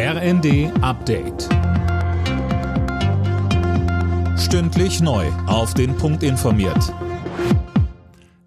[0.00, 1.48] RND Update.
[4.38, 5.26] Stündlich neu.
[5.48, 6.94] Auf den Punkt informiert.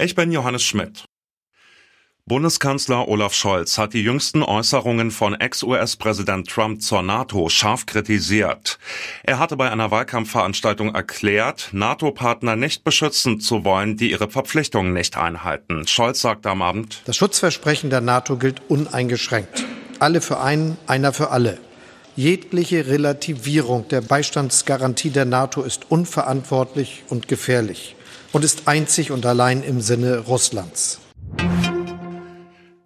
[0.00, 1.06] Ich bin Johannes Schmidt.
[2.24, 8.78] Bundeskanzler Olaf Scholz hat die jüngsten Äußerungen von Ex-US-Präsident Trump zur NATO scharf kritisiert.
[9.24, 15.16] Er hatte bei einer Wahlkampfveranstaltung erklärt, NATO-Partner nicht beschützen zu wollen, die ihre Verpflichtungen nicht
[15.16, 15.88] einhalten.
[15.88, 19.64] Scholz sagte am Abend, Das Schutzversprechen der NATO gilt uneingeschränkt.
[20.00, 21.58] Alle für einen, einer für alle.
[22.16, 27.96] Jegliche Relativierung der Beistandsgarantie der NATO ist unverantwortlich und gefährlich
[28.32, 31.00] und ist einzig und allein im Sinne Russlands.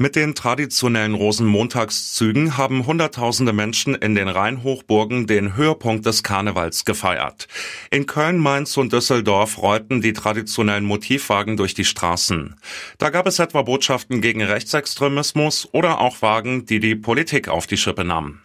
[0.00, 7.48] Mit den traditionellen Rosenmontagszügen haben Hunderttausende Menschen in den Rheinhochburgen den Höhepunkt des Karnevals gefeiert.
[7.90, 12.54] In Köln, Mainz und Düsseldorf rollten die traditionellen Motivwagen durch die Straßen.
[12.98, 17.76] Da gab es etwa Botschaften gegen Rechtsextremismus oder auch Wagen, die die Politik auf die
[17.76, 18.40] Schippe nahmen.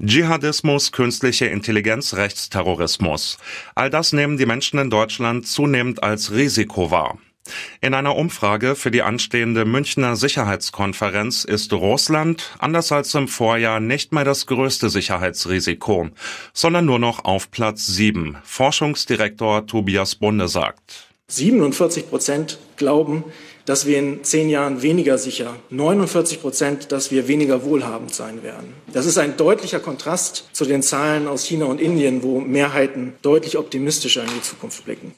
[0.00, 3.36] Dschihadismus, künstliche Intelligenz, Rechtsterrorismus.
[3.74, 7.18] All das nehmen die Menschen in Deutschland zunehmend als Risiko wahr.
[7.80, 14.12] In einer Umfrage für die anstehende Münchner Sicherheitskonferenz ist Russland, anders als im Vorjahr, nicht
[14.12, 16.10] mehr das größte Sicherheitsrisiko,
[16.52, 18.38] sondern nur noch auf Platz 7.
[18.44, 21.08] Forschungsdirektor Tobias Bunde sagt.
[21.28, 23.24] 47 Prozent glauben,
[23.64, 28.74] dass wir in zehn Jahren weniger sicher, 49 Prozent, dass wir weniger wohlhabend sein werden.
[28.92, 33.56] Das ist ein deutlicher Kontrast zu den Zahlen aus China und Indien, wo Mehrheiten deutlich
[33.56, 35.14] optimistischer in die Zukunft blicken.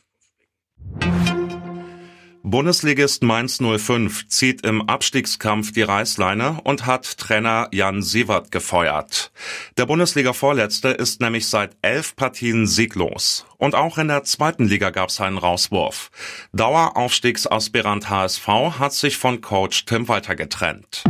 [2.46, 9.32] Bundesligist Mainz 05 zieht im Abstiegskampf die Reißleine und hat Trainer Jan Sievert gefeuert.
[9.78, 13.46] Der Bundesliga-Vorletzte ist nämlich seit elf Partien sieglos.
[13.56, 16.10] Und auch in der zweiten Liga gab es einen Rauswurf.
[16.52, 18.46] Daueraufstiegsaspirant HSV
[18.78, 21.02] hat sich von Coach Tim Walter getrennt.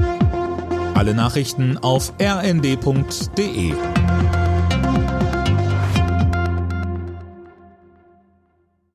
[0.95, 3.75] Alle Nachrichten auf rnd.de